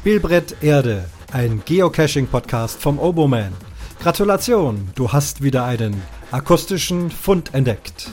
[0.00, 3.52] Spielbrett Erde, ein Geocaching-Podcast vom Oboman.
[4.02, 8.08] Gratulation, du hast wieder einen akustischen Fund entdeckt.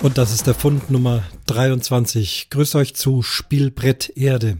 [0.00, 2.48] Und das ist der Fund Nummer 23.
[2.50, 4.58] Grüß euch zu Spielbrett Erde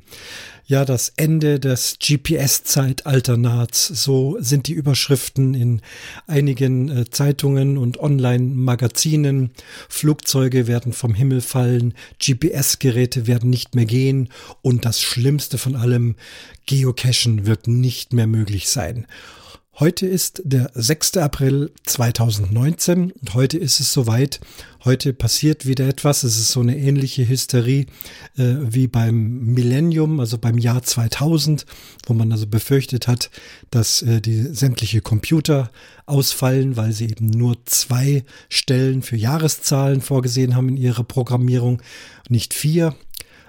[0.72, 3.88] ja das Ende des GPS-Zeitalternats.
[3.88, 5.82] So sind die Überschriften in
[6.26, 9.50] einigen äh, Zeitungen und Online-Magazinen.
[9.90, 14.30] Flugzeuge werden vom Himmel fallen, GPS-Geräte werden nicht mehr gehen
[14.62, 16.16] und das Schlimmste von allem,
[16.64, 19.06] Geocachen wird nicht mehr möglich sein.
[19.78, 21.16] Heute ist der 6.
[21.16, 24.38] April 2019 und heute ist es soweit.
[24.84, 26.24] Heute passiert wieder etwas.
[26.24, 27.86] Es ist so eine ähnliche Hysterie
[28.36, 31.64] äh, wie beim Millennium, also beim Jahr 2000,
[32.04, 33.30] wo man also befürchtet hat,
[33.70, 35.70] dass äh, die sämtliche Computer
[36.04, 41.80] ausfallen, weil sie eben nur zwei Stellen für Jahreszahlen vorgesehen haben in ihrer Programmierung,
[42.28, 42.94] nicht vier.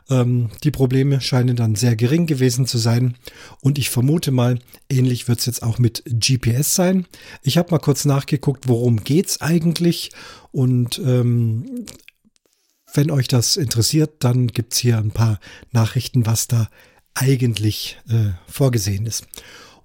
[0.10, 3.16] Ähm, die Probleme scheinen dann sehr gering gewesen zu sein.
[3.62, 4.60] Und ich vermute mal,
[4.90, 7.06] ähnlich wird es jetzt auch mit GPS sein.
[7.42, 10.12] Ich habe mal kurz nachgeguckt, worum geht's eigentlich.
[10.52, 11.86] Und ähm,
[12.94, 15.40] wenn euch das interessiert, dann gibt's hier ein paar
[15.72, 16.70] Nachrichten, was da
[17.16, 19.26] eigentlich äh, vorgesehen ist.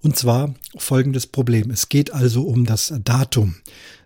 [0.01, 1.71] Und zwar folgendes Problem.
[1.71, 3.57] Es geht also um das Datum.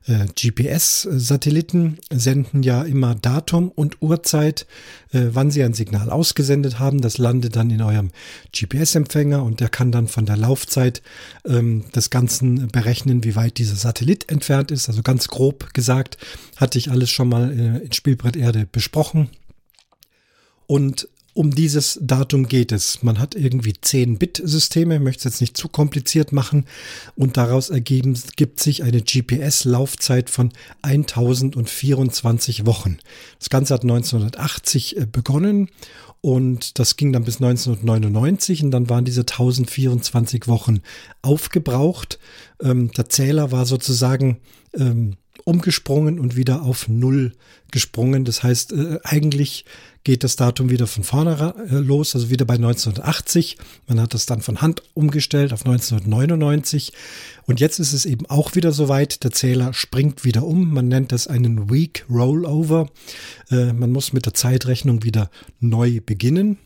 [0.07, 4.67] Äh, GPS-Satelliten senden ja immer Datum und Uhrzeit,
[5.13, 7.03] äh, wann sie ein Signal ausgesendet haben.
[7.03, 8.11] Das landet dann in eurem
[8.53, 11.03] GPS-Empfänger und der kann dann von der Laufzeit
[11.45, 14.89] ähm, des Ganzen berechnen, wie weit dieser Satellit entfernt ist.
[14.89, 16.17] Also ganz grob gesagt,
[16.57, 19.29] hatte ich alles schon mal äh, in Spielbrett Erde besprochen.
[20.67, 23.03] Und um dieses Datum geht es.
[23.03, 26.67] Man hat irgendwie 10-Bit-Systeme, möchte es jetzt nicht zu kompliziert machen
[27.17, 30.53] und daraus ergeben gibt sich eine GPS-Laufzeit von
[30.83, 32.99] 1024 Wochen.
[33.39, 35.71] Das Ganze hat 1980 äh, begonnen
[36.21, 40.81] und das ging dann bis 1999 und dann waren diese 1024 Wochen
[41.23, 42.19] aufgebraucht.
[42.63, 44.39] Ähm, der Zähler war sozusagen
[44.75, 47.33] ähm, umgesprungen und wieder auf Null
[47.71, 48.25] gesprungen.
[48.25, 49.65] Das heißt, äh, eigentlich
[50.05, 53.57] geht das Datum wieder von vorne äh, los, also wieder bei 1980.
[53.87, 56.93] Man hat das dann von Hand umgestellt auf 1999.
[57.47, 59.25] Und jetzt ist es eben auch wieder soweit.
[59.25, 60.73] Der Zähler springt wieder um.
[60.73, 62.91] Man nennt das einen Week Rollover.
[63.51, 66.59] Äh, man muss mit der Zeitrechnung wieder neu beginnen.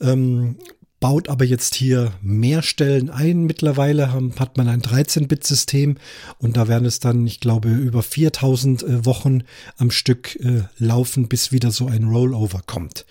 [0.00, 0.56] Ähm,
[1.00, 3.44] baut aber jetzt hier mehr Stellen ein.
[3.44, 5.96] Mittlerweile hat man ein 13-Bit-System
[6.38, 9.42] und da werden es dann, ich glaube, über 4000 äh, Wochen
[9.78, 13.06] am Stück äh, laufen, bis wieder so ein Rollover kommt.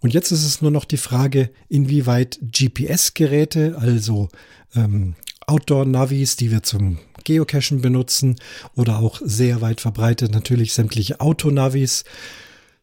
[0.00, 4.28] Und jetzt ist es nur noch die Frage, inwieweit GPS-Geräte, also
[4.74, 5.14] ähm,
[5.46, 8.36] Outdoor-Navis, die wir zum Geocachen benutzen
[8.74, 12.04] oder auch sehr weit verbreitet natürlich sämtliche Autonavis,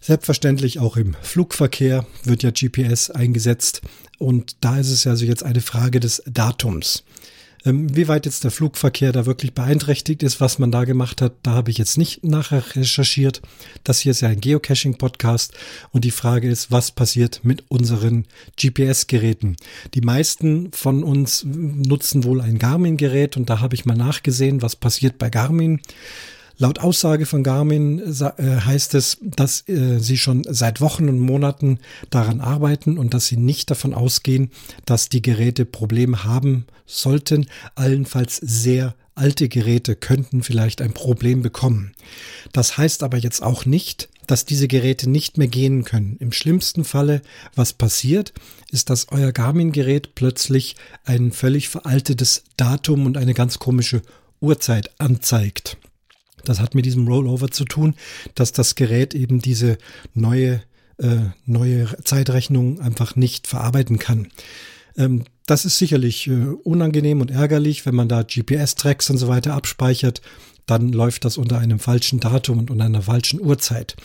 [0.03, 3.80] Selbstverständlich auch im Flugverkehr wird ja GPS eingesetzt
[4.18, 7.06] und da ist es also jetzt eine Frage des Datums.
[7.64, 11.36] Ähm, wie weit jetzt der Flugverkehr da wirklich beeinträchtigt ist, was man da gemacht hat,
[11.44, 13.42] da habe ich jetzt nicht nachher recherchiert.
[13.86, 15.53] Das hier ist ja ein Geocaching-Podcast
[15.92, 18.25] und die Frage ist, was passiert mit unseren
[18.62, 19.56] GPS-Geräten?
[19.94, 24.75] Die meisten von uns nutzen wohl ein Garmin-Gerät und da habe ich mal nachgesehen, was
[24.75, 25.80] passiert bei Garmin.
[26.58, 31.80] Laut Aussage von Garmin äh, heißt es, dass äh, sie schon seit Wochen und Monaten
[32.09, 34.52] daran arbeiten und dass sie nicht davon ausgehen,
[34.86, 37.47] dass die Geräte Probleme haben sollten.
[37.75, 41.94] Allenfalls sehr alte Geräte könnten vielleicht ein Problem bekommen.
[42.52, 46.18] Das heißt aber jetzt auch nicht, dass diese Geräte nicht mehr gehen können.
[46.19, 47.22] Im schlimmsten Falle,
[47.56, 48.34] was passiert,
[48.72, 54.02] ist, dass euer Garmin-Gerät plötzlich ein völlig veraltetes Datum und eine ganz komische
[54.40, 55.78] Uhrzeit anzeigt.
[56.44, 57.95] Das hat mit diesem Rollover zu tun,
[58.36, 59.78] dass das Gerät eben diese
[60.13, 60.62] neue,
[60.98, 64.28] äh, neue Zeitrechnung einfach nicht verarbeiten kann.
[64.98, 66.31] Ähm, das ist sicherlich äh,
[66.63, 70.22] unangenehm und ärgerlich, wenn man da GPS-Tracks und so weiter abspeichert,
[70.66, 73.96] dann läuft das unter einem falschen Datum und unter einer falschen Uhrzeit.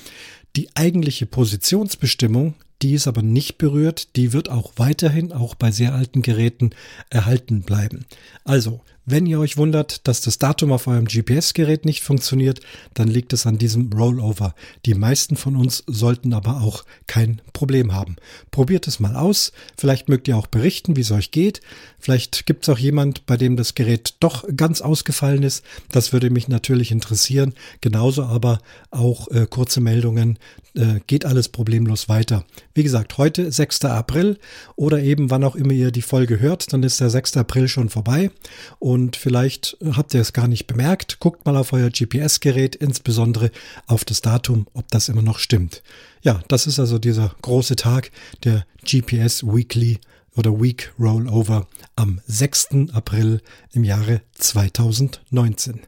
[0.56, 5.94] Die eigentliche Positionsbestimmung, die ist aber nicht berührt, die wird auch weiterhin, auch bei sehr
[5.94, 6.70] alten Geräten,
[7.10, 8.06] erhalten bleiben.
[8.44, 12.60] Also, wenn ihr euch wundert, dass das Datum auf eurem GPS-Gerät nicht funktioniert,
[12.94, 14.54] dann liegt es an diesem Rollover.
[14.84, 18.16] Die meisten von uns sollten aber auch kein Problem haben.
[18.50, 19.52] Probiert es mal aus.
[19.76, 21.62] Vielleicht mögt ihr auch berichten, wie es euch geht.
[21.98, 25.64] Vielleicht gibt es auch jemand, bei dem das Gerät doch ganz ausgefallen ist.
[25.90, 27.54] Das würde mich natürlich interessieren.
[27.80, 28.60] Genauso aber
[28.90, 30.38] auch äh, kurze Meldungen.
[30.78, 32.44] Äh, geht alles problemlos weiter.
[32.74, 33.86] Wie gesagt, heute 6.
[33.86, 34.38] April
[34.76, 37.36] oder eben wann auch immer ihr die Folge hört, dann ist der 6.
[37.38, 38.30] April schon vorbei.
[38.78, 41.20] Und und vielleicht habt ihr es gar nicht bemerkt.
[41.20, 43.52] Guckt mal auf euer GPS-Gerät, insbesondere
[43.86, 45.82] auf das Datum, ob das immer noch stimmt.
[46.22, 48.10] Ja, das ist also dieser große Tag,
[48.42, 50.00] der GPS Weekly
[50.36, 52.90] oder Week Rollover am 6.
[52.92, 53.40] April
[53.72, 55.80] im Jahre 2019.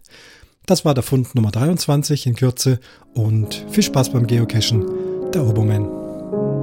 [0.66, 2.78] Das war der Fund Nummer 23 in Kürze
[3.14, 4.86] und viel Spaß beim Geocachen,
[5.32, 6.59] der Obermann.